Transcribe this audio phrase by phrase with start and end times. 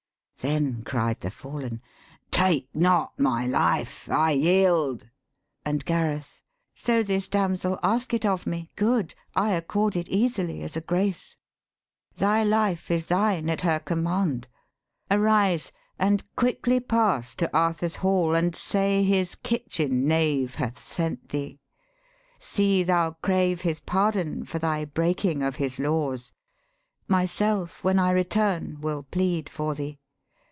[0.43, 1.81] Then cried the fall'n,
[2.31, 5.07] 'Take not my life: I yield.'
[5.63, 6.41] And Gareth,
[6.73, 11.35] 'So this damsel ask it of me Good I accord it easily as a grace.
[12.15, 14.47] Thy life is thine at her command.
[15.11, 21.59] Arise And quickly pass to Arthur's hall, and say His kitchen knave hath sent thee.
[22.39, 26.33] See thou crave His pardon for thy breaking of his laws.
[27.07, 29.99] Myself, when I return, will plead for thee.